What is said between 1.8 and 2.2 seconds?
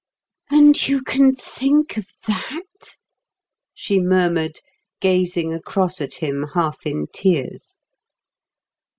of